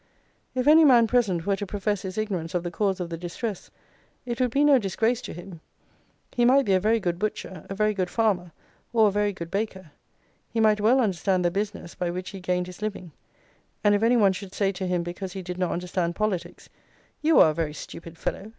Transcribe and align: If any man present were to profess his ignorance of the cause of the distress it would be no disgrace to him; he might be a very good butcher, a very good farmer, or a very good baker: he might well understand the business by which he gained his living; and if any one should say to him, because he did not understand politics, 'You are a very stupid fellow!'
If 0.55 0.65
any 0.67 0.83
man 0.83 1.05
present 1.05 1.45
were 1.45 1.55
to 1.57 1.67
profess 1.67 2.01
his 2.01 2.17
ignorance 2.17 2.55
of 2.55 2.63
the 2.63 2.71
cause 2.71 2.99
of 2.99 3.11
the 3.11 3.19
distress 3.19 3.69
it 4.25 4.41
would 4.41 4.49
be 4.49 4.63
no 4.63 4.79
disgrace 4.79 5.21
to 5.21 5.31
him; 5.31 5.61
he 6.31 6.43
might 6.43 6.65
be 6.65 6.73
a 6.73 6.79
very 6.79 6.99
good 6.99 7.19
butcher, 7.19 7.67
a 7.69 7.75
very 7.75 7.93
good 7.93 8.09
farmer, 8.09 8.51
or 8.93 9.09
a 9.09 9.11
very 9.11 9.31
good 9.31 9.51
baker: 9.51 9.91
he 10.49 10.59
might 10.59 10.81
well 10.81 10.99
understand 10.99 11.45
the 11.45 11.51
business 11.51 11.93
by 11.93 12.09
which 12.09 12.31
he 12.31 12.39
gained 12.39 12.65
his 12.65 12.81
living; 12.81 13.11
and 13.83 13.93
if 13.93 14.01
any 14.01 14.17
one 14.17 14.33
should 14.33 14.55
say 14.55 14.71
to 14.71 14.87
him, 14.87 15.03
because 15.03 15.33
he 15.33 15.43
did 15.43 15.59
not 15.59 15.71
understand 15.71 16.15
politics, 16.15 16.67
'You 17.21 17.39
are 17.39 17.51
a 17.51 17.53
very 17.53 17.75
stupid 17.75 18.17
fellow!' 18.17 18.49